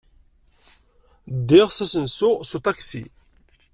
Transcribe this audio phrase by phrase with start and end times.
[1.37, 3.03] Ddiɣ s asensu s uṭaksi.